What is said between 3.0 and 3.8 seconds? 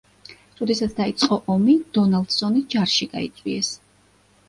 გაიწვიეს.